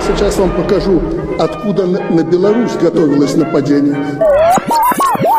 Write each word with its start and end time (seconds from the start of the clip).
Я 0.00 0.16
сейчас 0.16 0.38
вам 0.38 0.50
покажу, 0.50 1.00
откуда 1.38 1.84
на 1.86 2.22
Беларусь 2.24 2.72
готовилось 2.72 3.36
нападение. 3.36 3.96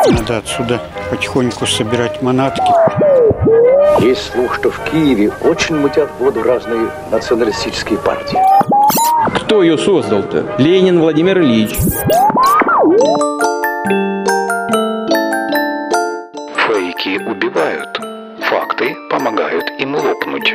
Надо 0.08 0.38
отсюда 0.38 0.80
потихоньку 1.10 1.66
собирать 1.66 2.22
манатки. 2.22 2.62
Есть 4.00 4.32
слух, 4.32 4.54
что 4.54 4.70
в 4.70 4.78
Киеве 4.84 5.32
очень 5.42 5.76
мутят 5.76 6.08
воду 6.20 6.44
разные 6.44 6.88
националистические 7.10 7.98
партии. 7.98 8.38
Кто 9.34 9.64
ее 9.64 9.76
создал-то? 9.76 10.46
Ленин 10.58 11.00
Владимир 11.00 11.40
Ильич. 11.40 11.76
Фейки 16.66 17.18
убивают. 17.28 18.00
Факты 18.48 18.94
помогают 19.10 19.64
им 19.80 19.96
лопнуть. 19.96 20.54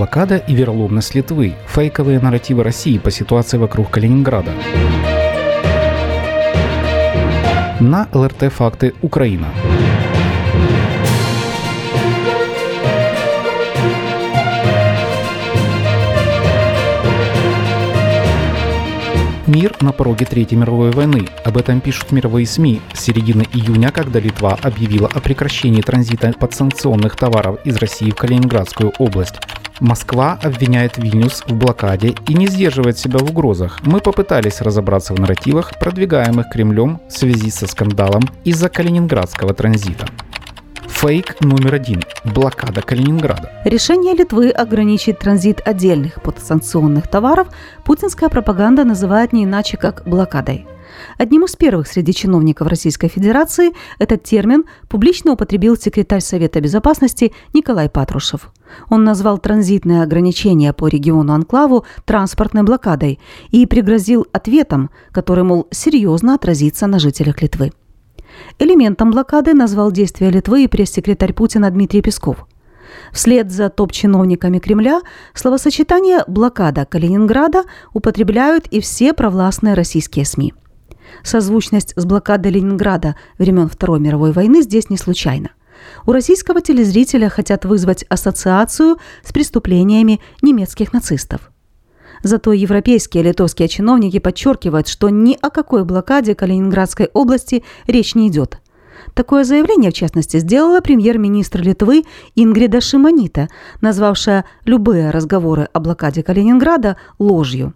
Блокада 0.00 0.38
и 0.38 0.54
вероломность 0.54 1.14
Литвы. 1.14 1.56
Фейковые 1.68 2.20
нарративы 2.20 2.62
России 2.62 2.96
по 2.96 3.10
ситуации 3.10 3.58
вокруг 3.58 3.90
Калининграда. 3.90 4.50
На 7.80 8.08
ЛРТ 8.10 8.50
«Факты 8.50 8.94
Украина». 9.02 9.48
Мир 19.46 19.76
на 19.82 19.92
пороге 19.92 20.24
Третьей 20.24 20.56
мировой 20.56 20.92
войны. 20.92 21.28
Об 21.44 21.58
этом 21.58 21.82
пишут 21.82 22.10
мировые 22.10 22.46
СМИ 22.46 22.80
с 22.94 23.00
середины 23.00 23.44
июня, 23.52 23.90
когда 23.90 24.18
Литва 24.18 24.56
объявила 24.62 25.10
о 25.12 25.20
прекращении 25.20 25.82
транзита 25.82 26.32
подсанкционных 26.32 27.16
товаров 27.16 27.58
из 27.66 27.76
России 27.76 28.10
в 28.10 28.14
Калининградскую 28.14 28.94
область. 28.98 29.34
Москва 29.80 30.38
обвиняет 30.42 30.98
Вильнюс 30.98 31.42
в 31.46 31.54
блокаде 31.54 32.14
и 32.28 32.34
не 32.34 32.46
сдерживает 32.46 32.98
себя 32.98 33.18
в 33.18 33.30
угрозах. 33.30 33.78
Мы 33.82 34.00
попытались 34.00 34.60
разобраться 34.60 35.14
в 35.14 35.18
нарративах, 35.18 35.78
продвигаемых 35.78 36.50
Кремлем 36.50 37.00
в 37.08 37.12
связи 37.12 37.50
со 37.50 37.66
скандалом 37.66 38.22
из-за 38.44 38.68
калининградского 38.68 39.54
транзита. 39.54 40.06
Фейк 40.86 41.40
номер 41.40 41.76
один– 41.76 42.02
блокада 42.24 42.82
Калининграда. 42.82 43.50
Решение 43.64 44.14
Литвы 44.14 44.50
ограничить 44.50 45.18
транзит 45.18 45.62
отдельных 45.64 46.20
подсанкционных 46.20 47.08
товаров 47.08 47.48
путинская 47.86 48.28
пропаганда 48.28 48.84
называет 48.84 49.32
не 49.32 49.44
иначе 49.44 49.78
как 49.78 50.02
блокадой. 50.04 50.66
Одним 51.18 51.44
из 51.44 51.56
первых 51.56 51.86
среди 51.86 52.12
чиновников 52.12 52.68
Российской 52.68 53.08
Федерации 53.08 53.72
этот 53.98 54.22
термин 54.22 54.64
публично 54.88 55.32
употребил 55.32 55.76
секретарь 55.76 56.20
Совета 56.20 56.60
Безопасности 56.60 57.32
Николай 57.52 57.88
Патрушев. 57.88 58.52
Он 58.88 59.04
назвал 59.04 59.38
транзитное 59.38 60.02
ограничение 60.02 60.72
по 60.72 60.88
региону 60.88 61.32
Анклаву 61.32 61.84
транспортной 62.04 62.62
блокадой 62.62 63.18
и 63.50 63.66
пригрозил 63.66 64.26
ответом, 64.32 64.90
который, 65.12 65.44
мол, 65.44 65.66
серьезно 65.70 66.34
отразится 66.34 66.86
на 66.86 66.98
жителях 66.98 67.42
Литвы. 67.42 67.72
Элементом 68.58 69.10
блокады 69.10 69.54
назвал 69.54 69.90
действия 69.90 70.30
Литвы 70.30 70.64
и 70.64 70.68
пресс-секретарь 70.68 71.32
Путина 71.32 71.70
Дмитрий 71.70 72.02
Песков. 72.02 72.46
Вслед 73.12 73.50
за 73.50 73.70
топ-чиновниками 73.70 74.58
Кремля 74.58 75.00
словосочетание 75.34 76.24
«блокада 76.26 76.84
Калининграда» 76.84 77.64
употребляют 77.92 78.66
и 78.68 78.80
все 78.80 79.12
провластные 79.12 79.74
российские 79.74 80.24
СМИ. 80.24 80.54
Созвучность 81.22 81.92
с 81.96 82.04
блокадой 82.04 82.52
Ленинграда 82.52 83.16
времен 83.38 83.68
Второй 83.68 84.00
мировой 84.00 84.32
войны 84.32 84.62
здесь 84.62 84.90
не 84.90 84.96
случайна. 84.96 85.50
У 86.06 86.12
российского 86.12 86.60
телезрителя 86.60 87.28
хотят 87.28 87.64
вызвать 87.64 88.04
ассоциацию 88.08 88.98
с 89.22 89.32
преступлениями 89.32 90.20
немецких 90.42 90.92
нацистов. 90.92 91.50
Зато 92.22 92.52
европейские 92.52 93.22
литовские 93.22 93.68
чиновники 93.68 94.18
подчеркивают, 94.18 94.88
что 94.88 95.08
ни 95.08 95.38
о 95.40 95.50
какой 95.50 95.84
блокаде 95.84 96.34
Калининградской 96.34 97.08
области 97.12 97.64
речь 97.86 98.14
не 98.14 98.28
идет. 98.28 98.60
Такое 99.14 99.44
заявление, 99.44 99.90
в 99.90 99.94
частности, 99.94 100.38
сделала 100.38 100.80
премьер-министр 100.80 101.62
Литвы 101.62 102.04
Ингрида 102.34 102.82
Шимонита, 102.82 103.48
назвавшая 103.80 104.44
любые 104.64 105.10
разговоры 105.10 105.68
о 105.72 105.80
блокаде 105.80 106.22
Калининграда 106.22 106.96
ложью. 107.18 107.72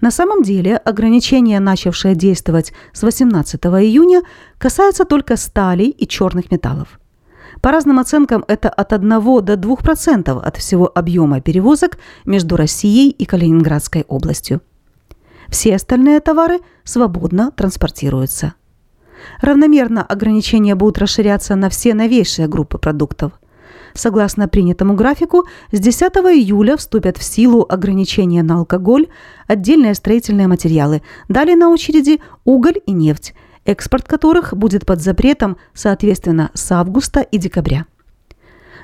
На 0.00 0.10
самом 0.10 0.42
деле 0.42 0.76
ограничения, 0.76 1.60
начавшие 1.60 2.14
действовать 2.14 2.72
с 2.92 3.02
18 3.02 3.64
июня, 3.64 4.22
касаются 4.58 5.04
только 5.04 5.36
стали 5.36 5.84
и 5.84 6.06
черных 6.06 6.50
металлов. 6.50 7.00
По 7.62 7.72
разным 7.72 7.98
оценкам, 7.98 8.44
это 8.48 8.68
от 8.68 8.92
1 8.92 9.08
до 9.08 9.54
2% 9.54 10.40
от 10.40 10.56
всего 10.56 10.90
объема 10.94 11.40
перевозок 11.40 11.98
между 12.24 12.56
Россией 12.56 13.10
и 13.10 13.24
Калининградской 13.24 14.04
областью. 14.08 14.60
Все 15.48 15.76
остальные 15.76 16.20
товары 16.20 16.60
свободно 16.84 17.50
транспортируются. 17.50 18.54
Равномерно 19.40 20.02
ограничения 20.02 20.74
будут 20.74 20.98
расширяться 20.98 21.56
на 21.56 21.70
все 21.70 21.94
новейшие 21.94 22.48
группы 22.48 22.78
продуктов. 22.78 23.32
Согласно 23.96 24.46
принятому 24.46 24.94
графику, 24.94 25.46
с 25.72 25.80
10 25.80 26.02
июля 26.34 26.76
вступят 26.76 27.16
в 27.16 27.22
силу 27.22 27.66
ограничения 27.68 28.42
на 28.42 28.58
алкоголь, 28.58 29.06
отдельные 29.46 29.94
строительные 29.94 30.46
материалы. 30.46 31.02
Далее 31.28 31.56
на 31.56 31.70
очереди 31.70 32.20
уголь 32.44 32.80
и 32.86 32.92
нефть– 32.92 33.34
экспорт 33.66 34.06
которых 34.06 34.54
будет 34.56 34.86
под 34.86 35.02
запретом, 35.02 35.56
соответственно, 35.74 36.50
с 36.54 36.72
августа 36.72 37.20
и 37.20 37.36
декабря. 37.36 37.86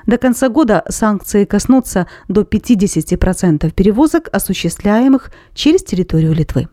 До 0.05 0.17
конца 0.17 0.49
года 0.49 0.83
санкции 0.89 1.45
коснутся 1.45 2.07
до 2.27 2.41
50% 2.41 3.71
перевозок, 3.71 4.29
осуществляемых 4.33 5.31
через 5.53 5.83
территорию 5.83 6.33
Литвы. 6.33 6.67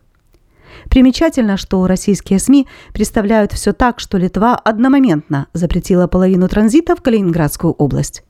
Примечательно, 0.89 1.57
что 1.57 1.85
российские 1.87 2.39
СМИ 2.39 2.67
представляют 2.93 3.53
все 3.53 3.71
так, 3.71 3.99
что 3.99 4.17
Литва 4.17 4.55
одномоментно 4.55 5.47
запретила 5.53 6.07
половину 6.07 6.49
транзита 6.49 6.95
в 6.95 7.01
Калининградскую 7.01 7.73
область. 7.73 8.23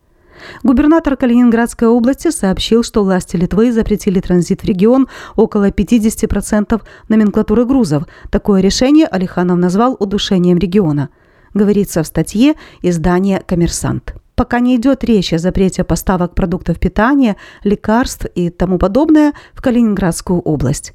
Губернатор 0.63 1.17
Калининградской 1.17 1.87
области 1.87 2.31
сообщил, 2.31 2.83
что 2.83 3.03
власти 3.03 3.35
Литвы 3.35 3.71
запретили 3.71 4.19
транзит 4.19 4.61
в 4.61 4.65
регион 4.65 5.07
около 5.35 5.69
50% 5.69 6.81
номенклатуры 7.09 7.65
грузов. 7.65 8.03
Такое 8.29 8.61
решение 8.61 9.07
Алиханов 9.07 9.57
назвал 9.57 9.95
удушением 9.99 10.57
региона. 10.57 11.09
Говорится 11.53 12.03
в 12.03 12.07
статье 12.07 12.55
издания 12.81 13.43
«Коммерсант». 13.45 14.15
Пока 14.35 14.59
не 14.59 14.75
идет 14.75 15.03
речь 15.03 15.33
о 15.33 15.37
запрете 15.37 15.83
поставок 15.83 16.33
продуктов 16.33 16.79
питания, 16.79 17.35
лекарств 17.63 18.25
и 18.33 18.49
тому 18.49 18.79
подобное 18.79 19.33
в 19.53 19.61
Калининградскую 19.61 20.39
область. 20.39 20.93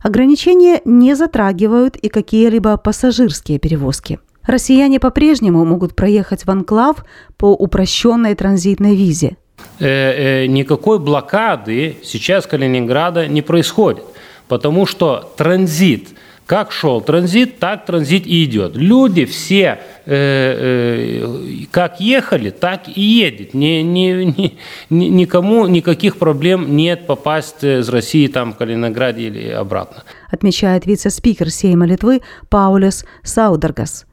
Ограничения 0.00 0.80
не 0.84 1.16
затрагивают 1.16 1.96
и 1.96 2.08
какие-либо 2.08 2.76
пассажирские 2.76 3.58
перевозки. 3.58 4.20
Россияне 4.46 5.00
по-прежнему 5.00 5.64
могут 5.64 5.94
проехать 5.94 6.44
в 6.44 6.50
анклав 6.50 7.04
по 7.36 7.52
упрощенной 7.52 8.34
транзитной 8.34 8.94
визе. 8.94 9.36
Э, 9.80 10.44
э, 10.44 10.46
никакой 10.46 10.98
блокады 10.98 11.96
сейчас 12.02 12.46
Калининграда 12.46 13.26
не 13.26 13.42
происходит, 13.42 14.04
потому 14.48 14.86
что 14.86 15.32
транзит, 15.36 16.08
как 16.46 16.72
шел 16.72 17.00
транзит, 17.00 17.58
так 17.58 17.86
транзит 17.86 18.26
и 18.26 18.44
идет. 18.44 18.76
Люди 18.76 19.24
все 19.24 19.80
э, 20.04 21.22
э, 21.24 21.64
как 21.70 22.00
ехали, 22.00 22.50
так 22.50 22.82
и 22.94 23.00
едет. 23.00 23.54
Ни, 23.54 23.80
ни, 23.80 24.52
ни, 24.90 25.04
никому 25.04 25.66
никаких 25.66 26.18
проблем 26.18 26.76
нет 26.76 27.06
попасть 27.06 27.64
из 27.64 27.88
России 27.88 28.26
там, 28.26 28.52
в 28.52 28.56
Калининграде 28.56 29.22
или 29.22 29.48
обратно. 29.48 30.04
Отмечает 30.30 30.86
вице-спикер 30.86 31.50
Сейма 31.50 31.86
Литвы 31.86 32.20
Паулес 32.50 33.06
Саудергас. 33.22 34.04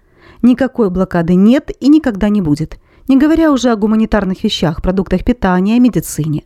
Никакой 0.41 0.89
блокады 0.89 1.35
нет 1.35 1.71
и 1.79 1.87
никогда 1.87 2.29
не 2.29 2.41
будет, 2.41 2.79
не 3.07 3.17
говоря 3.17 3.51
уже 3.51 3.71
о 3.71 3.75
гуманитарных 3.75 4.43
вещах, 4.43 4.81
продуктах 4.81 5.23
питания, 5.23 5.79
медицине. 5.79 6.43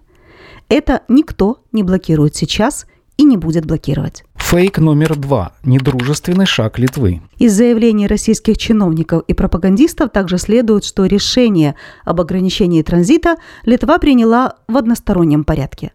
Это 0.67 1.01
никто 1.07 1.59
не 1.71 1.83
блокирует 1.83 2.35
сейчас 2.35 2.87
и 3.17 3.23
не 3.23 3.37
будет 3.37 3.65
блокировать. 3.65 4.25
Фейк 4.35 4.79
номер 4.79 5.15
два. 5.15 5.53
Недружественный 5.63 6.45
шаг 6.45 6.77
Литвы. 6.77 7.21
Из 7.37 7.53
заявлений 7.53 8.07
российских 8.07 8.57
чиновников 8.57 9.23
и 9.27 9.33
пропагандистов 9.33 10.11
также 10.11 10.37
следует, 10.37 10.83
что 10.83 11.05
решение 11.05 11.75
об 12.03 12.19
ограничении 12.19 12.81
транзита 12.81 13.37
Литва 13.63 13.97
приняла 13.97 14.55
в 14.67 14.75
одностороннем 14.75 15.45
порядке. 15.45 15.93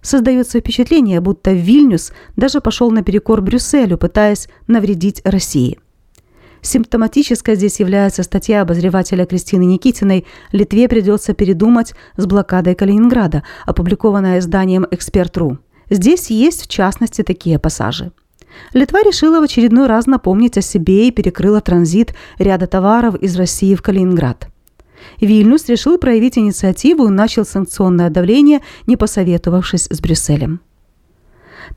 Создается 0.00 0.60
впечатление, 0.60 1.20
будто 1.20 1.52
Вильнюс 1.52 2.12
даже 2.36 2.60
пошел 2.60 2.90
наперекор 2.90 3.40
Брюсселю, 3.40 3.98
пытаясь 3.98 4.48
навредить 4.68 5.20
России– 5.24 5.80
Симптоматической 6.62 7.56
здесь 7.56 7.80
является 7.80 8.22
статья 8.22 8.62
обозревателя 8.62 9.26
Кристины 9.26 9.64
Никитиной 9.64 10.24
«Литве 10.52 10.88
придется 10.88 11.34
передумать 11.34 11.92
с 12.16 12.24
блокадой 12.24 12.76
Калининграда», 12.76 13.42
опубликованная 13.66 14.38
изданием 14.38 14.86
«Эксперт.ру». 14.92 15.58
Здесь 15.90 16.30
есть, 16.30 16.62
в 16.62 16.68
частности, 16.68 17.22
такие 17.22 17.58
пассажи. 17.58 18.12
Литва 18.74 19.00
решила 19.02 19.40
в 19.40 19.42
очередной 19.42 19.88
раз 19.88 20.06
напомнить 20.06 20.56
о 20.56 20.62
себе 20.62 21.08
и 21.08 21.10
перекрыла 21.10 21.60
транзит 21.60 22.14
ряда 22.38 22.68
товаров 22.68 23.16
из 23.16 23.36
России 23.36 23.74
в 23.74 23.82
Калининград. 23.82 24.46
Вильнюс 25.20 25.68
решил 25.68 25.98
проявить 25.98 26.38
инициативу 26.38 27.06
и 27.06 27.10
начал 27.10 27.44
санкционное 27.44 28.08
давление, 28.08 28.60
не 28.86 28.96
посоветовавшись 28.96 29.88
с 29.90 30.00
Брюсселем. 30.00 30.60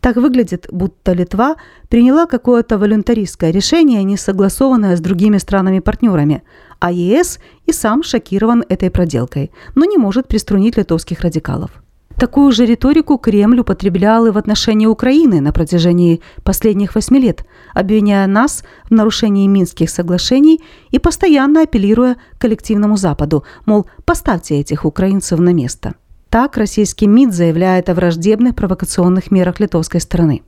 Так 0.01 0.17
выглядит, 0.17 0.67
будто 0.71 1.13
Литва 1.13 1.55
приняла 1.89 2.25
какое-то 2.25 2.77
волюнтаристское 2.77 3.51
решение, 3.51 4.03
не 4.03 4.17
согласованное 4.17 4.95
с 4.95 4.99
другими 4.99 5.37
странами-партнерами, 5.37 6.43
а 6.79 6.91
ЕС 6.91 7.39
и 7.65 7.71
сам 7.71 8.03
шокирован 8.03 8.63
этой 8.69 8.89
проделкой, 8.91 9.51
но 9.75 9.85
не 9.85 9.97
может 9.97 10.27
приструнить 10.27 10.77
литовских 10.77 11.21
радикалов. 11.21 11.71
Такую 12.17 12.53
же 12.53 12.65
риторику 12.65 13.17
Кремль 13.17 13.59
употреблял 13.59 14.25
и 14.25 14.31
в 14.31 14.37
отношении 14.37 14.85
Украины 14.85 15.41
на 15.41 15.51
протяжении 15.51 16.21
последних 16.43 16.95
восьми 16.95 17.19
лет, 17.19 17.45
обвиняя 17.73 18.25
нас 18.25 18.63
в 18.85 18.91
нарушении 18.91 19.47
Минских 19.47 19.89
соглашений 19.89 20.61
и 20.91 20.99
постоянно 20.99 21.63
апеллируя 21.63 22.15
к 22.15 22.41
коллективному 22.41 22.95
Западу, 22.95 23.43
мол, 23.65 23.85
поставьте 24.05 24.59
этих 24.59 24.85
украинцев 24.85 25.39
на 25.39 25.51
место. 25.51 25.95
Так 26.35 26.57
российский 26.57 27.07
МИД 27.07 27.33
заявляет 27.33 27.87
о 27.87 27.93
враждебных 27.93 28.55
провокационных 28.55 29.31
мерах 29.31 29.61
литовской 29.61 30.01
стороны. 30.01 30.43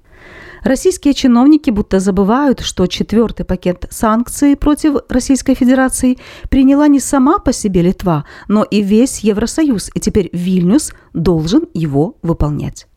Российские 0.61 1.13
чиновники 1.13 1.69
будто 1.69 2.01
забывают, 2.01 2.59
что 2.59 2.87
четвертый 2.87 3.45
пакет 3.45 3.85
санкций 3.89 4.57
против 4.57 4.97
Российской 5.07 5.53
Федерации 5.53 6.17
приняла 6.49 6.89
не 6.89 6.99
сама 6.99 7.39
по 7.39 7.53
себе 7.53 7.83
Литва, 7.83 8.25
но 8.49 8.65
и 8.65 8.81
весь 8.81 9.19
Евросоюз, 9.19 9.89
и 9.93 10.01
теперь 10.01 10.29
Вильнюс 10.33 10.91
должен 11.13 11.69
его 11.73 12.17
выполнять. 12.21 12.87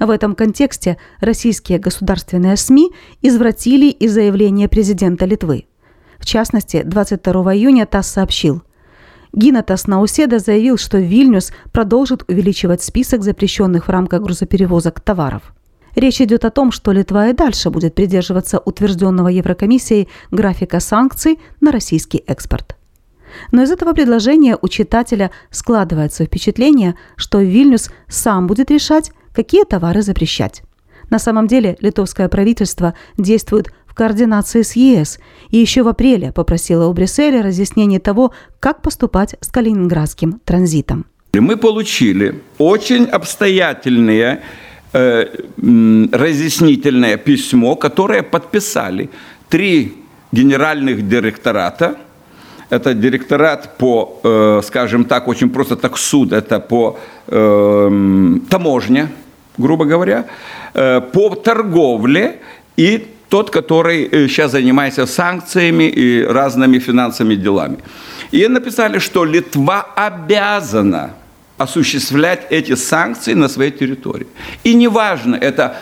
В 0.00 0.08
этом 0.08 0.34
контексте 0.34 0.96
российские 1.20 1.78
государственные 1.78 2.56
СМИ 2.56 2.92
извратили 3.20 3.90
и 3.90 4.08
заявление 4.08 4.70
президента 4.70 5.26
Литвы. 5.26 5.66
В 6.18 6.24
частности, 6.24 6.82
22 6.82 7.56
июня 7.56 7.84
ТАСС 7.84 8.06
сообщил, 8.06 8.62
Гинатас 9.36 9.86
Науседа 9.86 10.38
заявил, 10.38 10.78
что 10.78 10.96
Вильнюс 10.96 11.52
продолжит 11.70 12.24
увеличивать 12.26 12.82
список 12.82 13.22
запрещенных 13.22 13.86
в 13.86 13.90
рамках 13.90 14.22
грузоперевозок 14.22 15.00
товаров. 15.00 15.54
Речь 15.94 16.22
идет 16.22 16.46
о 16.46 16.50
том, 16.50 16.72
что 16.72 16.90
Литва 16.90 17.28
и 17.28 17.32
дальше 17.34 17.68
будет 17.68 17.94
придерживаться 17.94 18.58
утвержденного 18.58 19.28
Еврокомиссией 19.28 20.08
графика 20.30 20.80
санкций 20.80 21.38
на 21.60 21.70
российский 21.70 22.24
экспорт. 22.26 22.78
Но 23.52 23.62
из 23.62 23.70
этого 23.70 23.92
предложения 23.92 24.56
у 24.60 24.68
читателя 24.68 25.30
складывается 25.50 26.24
впечатление, 26.24 26.94
что 27.16 27.40
Вильнюс 27.40 27.90
сам 28.08 28.46
будет 28.46 28.70
решать, 28.70 29.12
какие 29.34 29.64
товары 29.64 30.00
запрещать. 30.00 30.62
На 31.10 31.18
самом 31.18 31.46
деле 31.46 31.76
литовское 31.80 32.28
правительство 32.30 32.94
действует 33.18 33.70
координации 33.96 34.62
с 34.62 34.76
ЕС 34.76 35.18
и 35.50 35.56
еще 35.58 35.82
в 35.82 35.88
апреле 35.88 36.30
попросила 36.32 36.86
у 36.86 36.92
Брюсселя 36.92 37.42
разъяснение 37.42 37.98
того, 37.98 38.32
как 38.60 38.82
поступать 38.82 39.36
с 39.40 39.48
калининградским 39.48 40.40
транзитом. 40.44 41.06
Мы 41.34 41.56
получили 41.56 42.34
очень 42.58 43.04
обстоятельное 43.04 44.40
э, 44.92 45.26
разъяснительное 46.12 47.16
письмо, 47.16 47.76
которое 47.76 48.22
подписали 48.22 49.08
три 49.48 49.92
генеральных 50.32 51.08
директората. 51.08 51.96
Это 52.70 52.94
директорат 52.94 53.78
по, 53.78 54.20
э, 54.24 54.62
скажем 54.64 55.04
так, 55.04 55.28
очень 55.28 55.50
просто 55.50 55.76
так 55.76 55.98
суд, 55.98 56.32
это 56.32 56.60
по 56.60 56.98
э, 57.28 58.38
таможне, 58.50 59.08
грубо 59.58 59.84
говоря, 59.84 60.24
э, 60.74 61.00
по 61.12 61.34
торговле 61.34 62.40
и 62.78 63.06
тот, 63.28 63.50
который 63.50 64.08
сейчас 64.28 64.50
э, 64.54 64.58
занимается 64.58 65.06
санкциями 65.06 65.84
и 65.84 66.22
разными 66.22 66.78
финансовыми 66.78 67.34
делами. 67.34 67.78
И 68.30 68.46
написали, 68.48 68.98
что 68.98 69.24
Литва 69.24 69.82
обязана 69.96 71.10
осуществлять 71.58 72.46
эти 72.50 72.74
санкции 72.74 73.34
на 73.34 73.48
своей 73.48 73.70
территории. 73.70 74.26
И 74.64 74.74
неважно, 74.74 75.36
это 75.36 75.76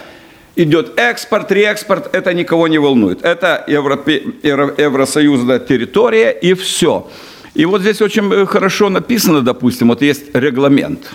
идет 0.56 0.98
экспорт, 0.98 1.50
реэкспорт, 1.52 2.14
это 2.14 2.32
никого 2.32 2.68
не 2.68 2.78
волнует. 2.78 3.24
Это 3.24 3.64
Евросоюзная 3.66 5.58
территория 5.58 6.30
и 6.30 6.54
все. 6.54 7.10
И 7.54 7.64
вот 7.66 7.80
здесь 7.82 8.02
очень 8.02 8.32
э, 8.32 8.46
хорошо 8.46 8.88
написано, 8.88 9.40
допустим, 9.40 9.88
вот 9.88 10.02
есть 10.02 10.34
регламент. 10.34 11.10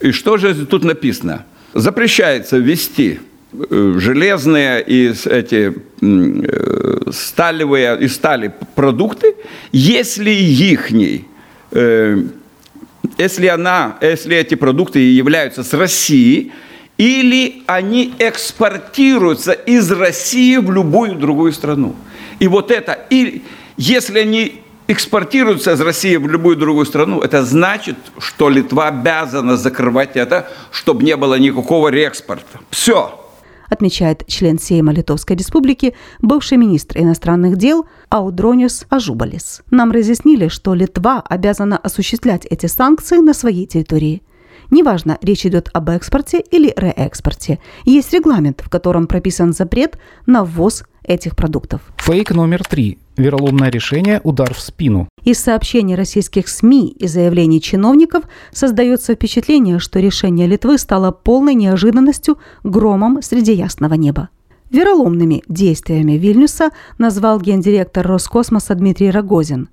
И 0.00 0.12
что 0.12 0.36
же 0.36 0.66
тут 0.66 0.84
написано? 0.84 1.44
Запрещается 1.74 2.56
ввести 2.58 3.20
железные 3.52 4.82
и 4.82 5.08
эти 5.08 5.74
э, 6.02 7.10
сталевые 7.10 7.98
и 8.00 8.08
стали 8.08 8.52
продукты, 8.74 9.36
если 9.72 10.30
ихний, 10.30 11.26
э, 11.70 12.24
если 13.16 13.46
она, 13.46 13.96
если 14.02 14.36
эти 14.36 14.54
продукты 14.54 14.98
являются 14.98 15.64
с 15.64 15.72
России, 15.72 16.52
или 16.98 17.62
они 17.66 18.12
экспортируются 18.18 19.52
из 19.52 19.90
России 19.92 20.56
в 20.56 20.70
любую 20.70 21.14
другую 21.14 21.52
страну. 21.52 21.94
И 22.40 22.48
вот 22.48 22.70
это, 22.70 22.98
и 23.08 23.42
если 23.76 24.18
они 24.18 24.62
экспортируются 24.88 25.72
из 25.72 25.80
России 25.80 26.16
в 26.16 26.28
любую 26.28 26.56
другую 26.56 26.86
страну, 26.86 27.20
это 27.20 27.44
значит, 27.44 27.96
что 28.18 28.48
Литва 28.48 28.88
обязана 28.88 29.56
закрывать 29.56 30.16
это, 30.16 30.50
чтобы 30.70 31.04
не 31.04 31.16
было 31.16 31.36
никакого 31.36 31.88
реэкспорта. 31.88 32.58
Все 32.70 33.27
отмечает 33.68 34.26
член 34.26 34.58
Сейма 34.58 34.92
Литовской 34.92 35.36
Республики, 35.36 35.94
бывший 36.20 36.58
министр 36.58 36.98
иностранных 36.98 37.56
дел 37.56 37.86
Аудрониус 38.08 38.86
Ажубалис. 38.88 39.62
Нам 39.70 39.90
разъяснили, 39.90 40.48
что 40.48 40.74
Литва 40.74 41.22
обязана 41.28 41.76
осуществлять 41.76 42.46
эти 42.46 42.66
санкции 42.66 43.18
на 43.18 43.34
своей 43.34 43.66
территории. 43.66 44.22
Неважно, 44.70 45.18
речь 45.22 45.46
идет 45.46 45.70
об 45.72 45.88
экспорте 45.90 46.40
или 46.50 46.72
реэкспорте. 46.76 47.58
Есть 47.84 48.12
регламент, 48.12 48.60
в 48.64 48.68
котором 48.68 49.06
прописан 49.06 49.52
запрет 49.52 49.98
на 50.26 50.44
ввоз 50.44 50.84
этих 51.02 51.36
продуктов. 51.36 51.80
Фейк 51.96 52.32
номер 52.32 52.62
три. 52.64 52.98
Вероломное 53.18 53.68
решение– 53.68 54.20
удар 54.24 54.54
в 54.54 54.60
спину. 54.60 55.08
Из 55.24 55.40
сообщений 55.40 55.96
российских 55.96 56.46
СМИ 56.46 56.90
и 56.90 57.08
заявлений 57.08 57.60
чиновников 57.60 58.22
создается 58.52 59.16
впечатление, 59.16 59.80
что 59.80 59.98
решение 59.98 60.46
Литвы 60.46 60.78
стало 60.78 61.10
полной 61.10 61.54
неожиданностью, 61.54 62.38
громом 62.62 63.20
среди 63.20 63.54
ясного 63.54 63.94
неба. 63.94 64.28
Вероломными 64.70 65.42
действиями 65.48 66.12
Вильнюса 66.12 66.70
назвал 66.96 67.40
гендиректор 67.40 68.06
Роскосмоса 68.06 68.76
Дмитрий 68.76 69.10
Рогозин. 69.10 69.68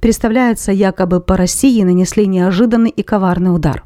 Представляется, 0.00 0.70
якобы 0.70 1.20
по 1.20 1.36
России 1.36 1.82
нанесли 1.82 2.28
неожиданный 2.28 2.90
и 2.90 3.02
коварный 3.02 3.52
удар. 3.52 3.82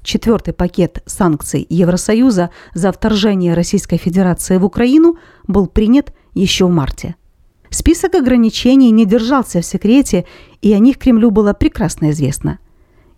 Четвертый 0.00 0.54
пакет 0.54 1.02
санкций 1.04 1.66
Евросоюза 1.68 2.48
за 2.72 2.92
вторжение 2.92 3.52
Российской 3.52 3.98
Федерации 3.98 4.56
в 4.56 4.64
Украину 4.64 5.18
был 5.46 5.66
принят 5.66 6.14
еще 6.32 6.64
в 6.64 6.70
марте– 6.70 7.14
Список 7.76 8.14
ограничений 8.14 8.90
не 8.90 9.04
держался 9.04 9.60
в 9.60 9.66
секрете, 9.66 10.24
и 10.62 10.72
о 10.72 10.78
них 10.78 10.96
Кремлю 10.96 11.30
было 11.30 11.52
прекрасно 11.52 12.10
известно. 12.10 12.58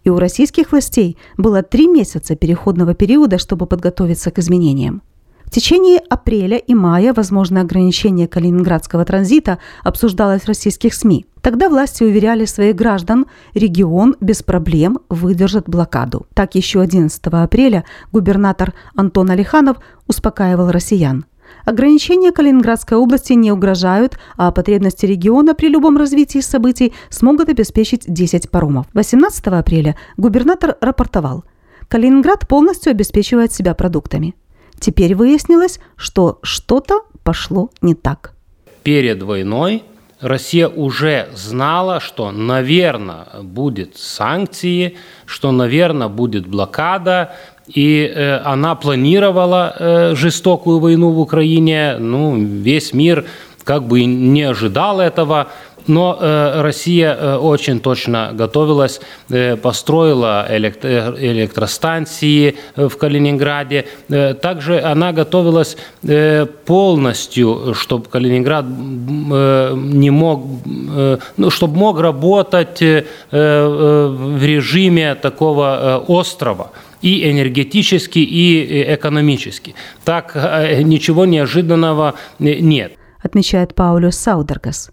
И 0.02 0.10
у 0.10 0.18
российских 0.18 0.72
властей 0.72 1.16
было 1.36 1.62
три 1.62 1.86
месяца 1.86 2.34
переходного 2.34 2.94
периода, 2.94 3.38
чтобы 3.38 3.66
подготовиться 3.66 4.32
к 4.32 4.40
изменениям. 4.40 5.02
В 5.44 5.50
течение 5.50 6.00
апреля 6.10 6.56
и 6.56 6.74
мая 6.74 7.14
возможное 7.14 7.62
ограничение 7.62 8.26
калининградского 8.26 9.04
транзита 9.04 9.58
обсуждалось 9.84 10.42
в 10.42 10.48
российских 10.48 10.92
СМИ. 10.92 11.26
Тогда 11.40 11.68
власти 11.68 12.02
уверяли 12.02 12.44
своих 12.44 12.74
граждан, 12.74 13.26
регион 13.54 14.16
без 14.20 14.42
проблем 14.42 14.98
выдержит 15.08 15.68
блокаду. 15.68 16.26
Так 16.34 16.56
еще 16.56 16.80
11 16.80 17.22
апреля 17.26 17.84
губернатор 18.10 18.74
Антон 18.96 19.30
Алиханов 19.30 19.76
успокаивал 20.08 20.72
россиян. 20.72 21.26
Ограничения 21.64 22.32
Калининградской 22.32 22.96
области 22.96 23.32
не 23.34 23.52
угрожают, 23.52 24.18
а 24.36 24.50
потребности 24.52 25.06
региона 25.06 25.54
при 25.54 25.68
любом 25.68 25.96
развитии 25.96 26.40
событий 26.40 26.92
смогут 27.10 27.48
обеспечить 27.48 28.04
10 28.06 28.50
паромов. 28.50 28.86
18 28.94 29.46
апреля 29.48 29.96
губернатор 30.16 30.76
рапортовал, 30.80 31.44
Калининград 31.88 32.46
полностью 32.46 32.90
обеспечивает 32.90 33.52
себя 33.52 33.74
продуктами. 33.74 34.34
Теперь 34.78 35.14
выяснилось, 35.14 35.80
что 35.96 36.38
что-то 36.42 37.02
пошло 37.24 37.70
не 37.80 37.94
так. 37.94 38.34
Перед 38.82 39.22
войной 39.22 39.82
Россия 40.20 40.68
уже 40.68 41.28
знала, 41.34 42.00
что, 42.00 42.30
наверное, 42.30 43.26
будет 43.42 43.96
санкции, 43.96 44.96
что, 45.26 45.52
наверное, 45.52 46.08
будет 46.08 46.46
блокада, 46.46 47.32
и 47.74 48.10
э, 48.14 48.38
она 48.44 48.74
планировала 48.74 49.74
э, 49.78 50.14
жестокую 50.14 50.78
войну 50.78 51.10
в 51.10 51.20
Украине. 51.20 51.96
Ну, 51.98 52.36
весь 52.36 52.92
мир 52.94 53.24
как 53.64 53.84
бы 53.84 54.04
не 54.04 54.42
ожидал 54.42 55.00
этого. 55.00 55.48
Но 55.86 56.18
э, 56.20 56.60
Россия 56.60 57.14
э, 57.14 57.36
очень 57.36 57.80
точно 57.80 58.30
готовилась, 58.34 59.00
э, 59.30 59.56
построила 59.56 60.46
элект- 60.50 60.84
э, 60.84 61.14
электростанции 61.18 62.56
э, 62.76 62.88
в 62.88 62.96
Калининграде. 62.98 63.86
Э, 64.10 64.34
также 64.34 64.80
она 64.80 65.12
готовилась 65.12 65.78
э, 66.02 66.46
полностью, 66.66 67.74
чтобы 67.74 68.04
Калининград 68.10 68.66
э, 68.66 69.74
не 69.76 70.10
мог, 70.10 70.44
э, 70.66 71.18
ну, 71.38 71.50
чтобы 71.50 71.78
мог 71.78 72.00
работать 72.00 72.82
э, 72.82 73.04
э, 73.30 74.06
в 74.08 74.44
режиме 74.44 75.14
такого 75.14 75.78
э, 75.80 76.12
острова 76.12 76.70
и 77.02 77.30
энергетически, 77.30 78.18
и 78.18 78.64
э, 78.64 78.94
экономически. 78.94 79.74
Так 80.04 80.32
э, 80.34 80.82
ничего 80.82 81.24
неожиданного 81.24 82.14
э, 82.38 82.58
нет. 82.58 82.92
отмечает 83.22 83.74
Паулюс 83.74 84.16
Саудергас. 84.16 84.90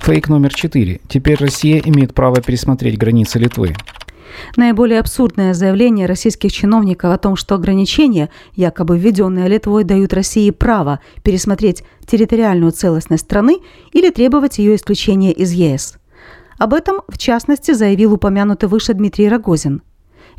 Фейк 0.00 0.28
номер 0.28 0.54
4. 0.54 1.00
Теперь 1.08 1.36
Россия 1.38 1.80
имеет 1.84 2.14
право 2.14 2.40
пересмотреть 2.40 2.98
границы 2.98 3.38
Литвы. 3.38 3.74
Наиболее 4.56 5.00
абсурдное 5.00 5.54
заявление 5.54 6.06
российских 6.06 6.52
чиновников 6.52 7.12
о 7.12 7.18
том, 7.18 7.36
что 7.36 7.54
ограничения, 7.54 8.30
якобы 8.54 8.98
введенные 8.98 9.48
Литвой, 9.48 9.84
дают 9.84 10.12
России 10.12 10.50
право 10.50 11.00
пересмотреть 11.22 11.82
территориальную 12.06 12.72
целостность 12.72 13.24
страны 13.24 13.58
или 13.92 14.10
требовать 14.10 14.58
ее 14.58 14.76
исключения 14.76 15.32
из 15.32 15.52
ЕС. 15.52 15.98
Об 16.58 16.74
этом, 16.74 17.02
в 17.08 17.18
частности, 17.18 17.72
заявил 17.72 18.14
упомянутый 18.14 18.68
выше 18.68 18.94
Дмитрий 18.94 19.28
Рогозин. 19.28 19.82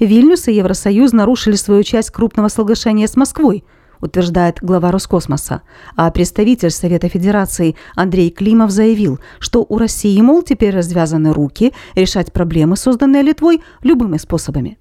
Вильнюс 0.06 0.48
и 0.48 0.54
Евросоюз 0.54 1.12
нарушили 1.12 1.56
свою 1.56 1.84
часть 1.84 2.12
крупного 2.12 2.48
соглашения 2.48 3.08
с 3.08 3.16
Москвой, 3.16 3.64
утверждает 4.02 4.60
глава 4.62 4.92
Роскосмоса. 4.92 5.62
А 5.96 6.10
представитель 6.12 6.72
Совета 6.72 7.10
Федерации 7.10 7.76
Андрей 7.96 8.30
Климов 8.30 8.72
заявил, 8.72 9.20
что 9.40 9.66
у 9.68 9.78
России, 9.78 10.20
мол, 10.22 10.42
теперь 10.42 10.74
развязаны 10.74 11.34
руки 11.34 11.74
решать 11.96 12.32
проблемы, 12.32 12.78
созданные 12.78 13.24
Литвой, 13.24 13.62
любыми 13.84 14.18
способами. 14.18 14.78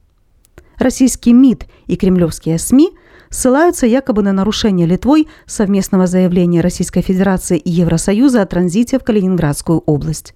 Российский 0.78 1.32
МИД 1.32 1.66
и 1.86 1.96
кремлевские 1.96 2.58
СМИ 2.58 2.90
ссылаются 3.30 3.86
якобы 3.86 4.22
на 4.22 4.32
нарушение 4.32 4.86
Литвой 4.86 5.26
совместного 5.46 6.06
заявления 6.06 6.60
Российской 6.60 7.02
Федерации 7.02 7.58
и 7.58 7.70
Евросоюза 7.70 8.42
о 8.42 8.46
транзите 8.46 8.98
в 8.98 9.04
Калининградскую 9.04 9.80
область. 9.80 10.34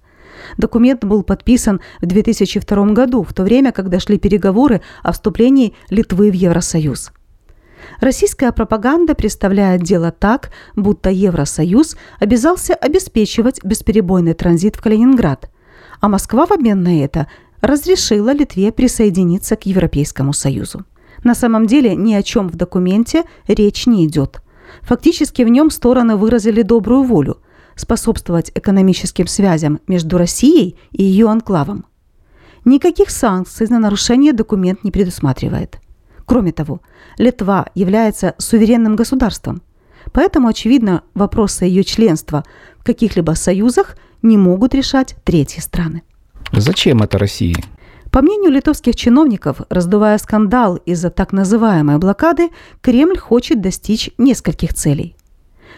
Документ 0.57 1.03
был 1.03 1.23
подписан 1.23 1.81
в 2.01 2.05
2002 2.05 2.85
году, 2.87 3.23
в 3.23 3.33
то 3.33 3.43
время, 3.43 3.71
когда 3.71 3.99
шли 3.99 4.17
переговоры 4.17 4.81
о 5.01 5.11
вступлении 5.11 5.73
Литвы 5.89 6.31
в 6.31 6.33
Евросоюз. 6.33 7.11
Российская 7.99 8.51
пропаганда 8.51 9.13
представляет 9.13 9.81
дело 9.81 10.11
так, 10.11 10.51
будто 10.75 11.09
Евросоюз 11.09 11.97
обязался 12.19 12.73
обеспечивать 12.73 13.63
бесперебойный 13.63 14.33
транзит 14.33 14.75
в 14.75 14.81
Калининград, 14.81 15.49
а 15.99 16.09
Москва 16.09 16.45
в 16.45 16.51
обмен 16.51 16.81
на 16.83 17.03
это 17.03 17.27
разрешила 17.61 18.33
Литве 18.33 18.71
присоединиться 18.71 19.55
к 19.55 19.65
Европейскому 19.65 20.33
Союзу. 20.33 20.85
На 21.23 21.35
самом 21.35 21.65
деле 21.65 21.95
ни 21.95 22.13
о 22.13 22.23
чем 22.23 22.49
в 22.49 22.55
документе 22.55 23.23
речь 23.47 23.85
не 23.85 24.05
идет. 24.05 24.41
Фактически 24.81 25.43
в 25.43 25.49
нем 25.49 25.69
стороны 25.69 26.17
выразили 26.17 26.61
добрую 26.61 27.03
волю 27.03 27.37
способствовать 27.75 28.51
экономическим 28.55 29.27
связям 29.27 29.79
между 29.87 30.17
Россией 30.17 30.77
и 30.91 31.03
ее 31.03 31.29
анклавом. 31.29 31.85
Никаких 32.65 33.09
санкций 33.09 33.67
на 33.69 33.79
нарушение 33.79 34.33
документ 34.33 34.83
не 34.83 34.91
предусматривает. 34.91 35.79
Кроме 36.25 36.51
того, 36.51 36.81
Литва 37.17 37.67
является 37.75 38.35
суверенным 38.37 38.95
государством, 38.95 39.61
поэтому, 40.13 40.47
очевидно, 40.47 41.03
вопросы 41.13 41.65
ее 41.65 41.83
членства 41.83 42.45
в 42.77 42.85
каких-либо 42.85 43.31
союзах 43.31 43.97
не 44.21 44.37
могут 44.37 44.73
решать 44.73 45.15
третьи 45.25 45.59
страны. 45.59 46.03
Зачем 46.53 47.01
это 47.01 47.17
России? 47.17 47.55
По 48.11 48.21
мнению 48.21 48.51
литовских 48.51 48.95
чиновников, 48.95 49.61
раздувая 49.69 50.17
скандал 50.19 50.75
из-за 50.75 51.09
так 51.09 51.33
называемой 51.33 51.97
блокады, 51.97 52.49
Кремль 52.81 53.17
хочет 53.17 53.59
достичь 53.59 54.11
нескольких 54.19 54.75
целей. 54.75 55.15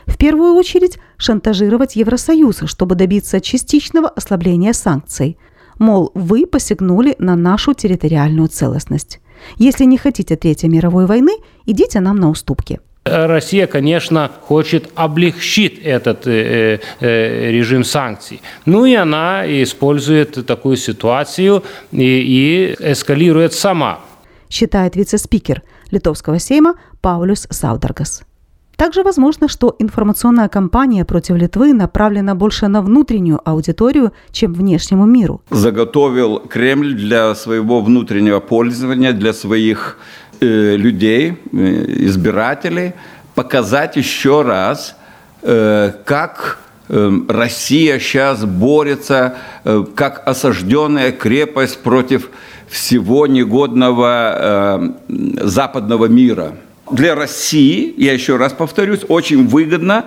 В 0.06 0.18
первую 0.18 0.56
очередь 0.56 1.00
шантажировать 1.18 1.96
Евросоюз, 1.96 2.64
чтобы 2.66 2.96
добиться 2.96 3.42
частичного 3.42 4.10
ослабления 4.10 4.74
санкций. 4.74 5.38
Мол, 5.80 6.12
вы 6.14 6.46
посягнули 6.46 7.16
на 7.20 7.36
нашу 7.36 7.74
территориальную 7.74 8.48
целостность. 8.48 9.20
Если 9.58 9.86
не 9.86 9.98
хотите 9.98 10.36
Третьей 10.36 10.70
мировой 10.70 11.06
войны, 11.06 11.34
идите 11.66 12.00
нам 12.00 12.18
на 12.18 12.30
уступки. 12.30 12.80
Россия, 13.06 13.68
конечно, 13.68 14.32
хочет 14.42 14.90
облегчить 14.96 15.78
этот 15.78 16.25
э, 16.25 16.80
э, 17.00 17.52
режим 17.52 17.84
санкций. 17.84 18.42
Ну 18.66 18.86
и 18.86 18.96
она 18.96 19.44
использует 19.46 20.44
такую 20.48 20.75
ситуацию 20.75 21.64
и, 21.92 22.04
и 22.04 22.75
эскалирует 22.80 23.54
сама. 23.54 24.00
Считает 24.50 24.96
вице-спикер 24.96 25.62
Литовского 25.92 26.40
сейма 26.40 26.75
Паулюс 27.02 27.48
Саударгас. 27.52 28.24
Также 28.75 29.03
возможно, 29.03 29.48
что 29.48 29.75
информационная 29.79 30.50
кампания 30.50 31.05
против 31.05 31.36
Литвы 31.36 31.74
направлена 31.74 32.36
больше 32.36 32.67
на 32.67 32.82
внутреннюю 32.82 33.39
аудиторию, 33.44 34.12
чем 34.32 34.53
внешнему 34.53 35.05
миру. 35.05 35.41
Заготовил 35.50 36.39
Кремль 36.39 36.94
для 36.94 37.36
своего 37.36 37.82
внутреннего 37.82 38.39
пользования, 38.39 39.13
для 39.13 39.34
своих 39.34 39.98
э, 40.41 40.75
людей, 40.75 41.38
э, 41.51 41.86
избирателей, 42.08 42.94
показать 43.36 43.96
еще 43.96 44.41
раз, 44.41 44.96
э, 45.41 45.91
как 46.05 46.60
э, 46.89 47.12
Россия 47.29 48.00
сейчас 48.00 48.44
борется, 48.44 49.36
э, 49.63 49.86
как 49.96 50.27
осажденная 50.27 51.12
крепость 51.12 51.82
против 51.82 52.29
всего 52.67 53.27
негодного 53.27 54.96
э, 55.08 55.48
западного 55.48 56.05
мира. 56.08 56.55
Для 56.92 57.15
России, 57.15 57.94
я 57.98 58.13
еще 58.13 58.38
раз 58.38 58.54
повторюсь, 58.54 59.01
очень 59.08 59.48
выгодно 59.48 60.06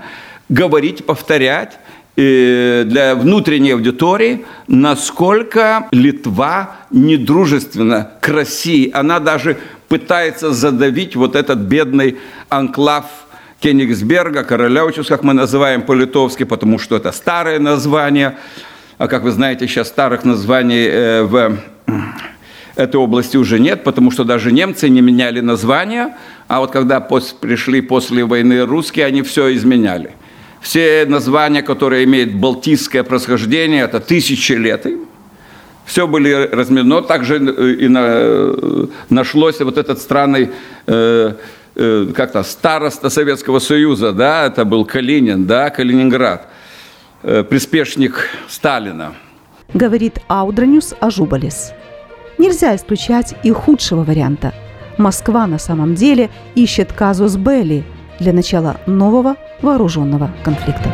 говорить, 0.49 1.05
повторять 1.05 1.79
э, 2.17 2.85
для 2.87 3.17
внутренней 3.17 3.73
аудитории, 3.73 4.45
насколько 4.69 5.89
Литва 5.91 6.77
недружественна 6.91 8.13
к 8.21 8.29
России. 8.29 8.91
Она 8.93 9.19
даже 9.19 9.59
пытается 9.89 10.53
задавить 10.53 11.17
вот 11.17 11.35
этот 11.35 11.59
бедный 11.59 12.19
анклав 12.49 13.07
Кенигсберга, 13.61 14.45
Королевичус, 14.45 15.09
как 15.09 15.25
мы 15.25 15.35
называем 15.35 15.83
по-литовски, 15.83 16.45
потому 16.45 16.79
что 16.79 16.97
это 16.97 17.11
старое 17.11 17.59
название. 17.59 18.37
А 18.99 19.09
как 19.09 19.23
вы 19.25 19.33
знаете, 19.33 19.67
сейчас 19.67 19.89
старых 19.89 20.25
названий 20.25 20.87
э, 20.87 21.23
в 21.25 21.59
этой 22.79 22.97
области 22.97 23.37
уже 23.37 23.59
нет, 23.59 23.83
потому 23.83 24.13
что 24.13 24.23
даже 24.23 24.53
немцы 24.53 24.89
не 24.89 25.01
меняли 25.01 25.41
названия, 25.41 26.17
а 26.49 26.61
вот 26.61 26.71
когда 26.71 27.01
пришли 27.01 27.83
после 27.83 28.25
войны 28.25 28.65
русские, 28.65 29.05
они 29.05 29.23
все 29.23 29.55
изменяли. 29.55 30.13
Все 30.61 31.05
названия, 31.07 31.63
которые 31.63 32.05
имеют 32.05 32.35
балтийское 32.35 33.05
происхождение, 33.05 33.85
это 33.85 34.01
тысячи 34.01 34.53
лет. 34.53 34.87
Все 35.85 36.07
были 36.07 36.33
разменено. 36.33 37.03
Также 37.03 37.37
и 37.37 37.89
на, 37.89 38.89
нашлось 39.11 39.61
вот 39.61 39.77
этот 39.79 39.99
странный 40.01 40.51
э, 40.87 41.35
э, 41.77 42.07
как-то 42.15 42.43
староста 42.43 43.11
Советского 43.11 43.59
Союза, 43.59 44.13
да, 44.13 44.47
это 44.47 44.65
был 44.65 44.85
Калинин, 44.85 45.47
да, 45.47 45.71
Калининград, 45.71 46.49
э, 47.23 47.45
приспешник 47.45 48.29
Сталина. 48.49 49.15
Говорит 49.75 50.19
Аудранюс 50.29 50.95
Ажубалис. 50.99 51.73
Нельзя 52.39 52.75
исключать 52.75 53.35
и 53.43 53.51
худшего 53.51 54.03
варианта. 54.03 54.55
Москва 54.99 55.47
на 55.47 55.59
самом 55.59 55.95
деле 55.95 56.29
ищет 56.57 56.93
казус 56.93 57.37
белли 57.37 57.85
для 58.19 58.33
начала 58.33 58.79
нового 58.87 59.37
вооруженного 59.63 60.31
конфликта. 60.43 60.93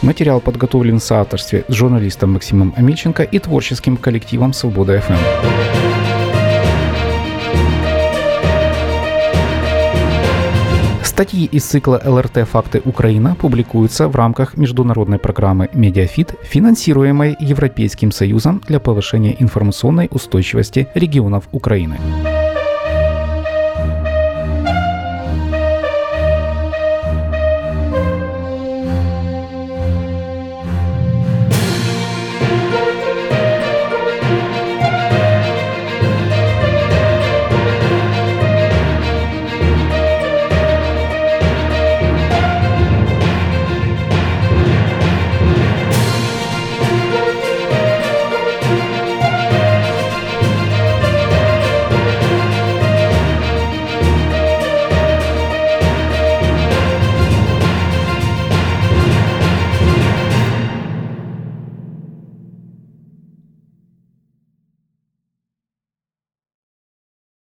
Материал 0.00 0.40
подготовлен 0.40 0.98
в 0.98 1.04
соавторстве 1.04 1.64
с 1.68 1.74
журналистом 1.74 2.32
Максимом 2.32 2.72
Амельченко 2.76 3.22
и 3.22 3.38
творческим 3.38 3.96
коллективом 3.96 4.52
«Свобода 4.52 5.00
ФМ». 5.00 5.91
Статьи 11.12 11.44
из 11.44 11.64
цикла 11.64 12.00
LRT 12.02 12.48
«Факты 12.48 12.80
Украина» 12.86 13.34
публикуются 13.34 14.08
в 14.08 14.16
рамках 14.16 14.56
международной 14.56 15.18
программы 15.18 15.68
«MediaFit», 15.74 16.34
финансируемой 16.42 17.36
Европейским 17.38 18.12
Союзом 18.12 18.62
для 18.66 18.80
повышения 18.80 19.36
информационной 19.38 20.08
устойчивости 20.10 20.88
регионов 20.94 21.44
Украины. 21.52 21.98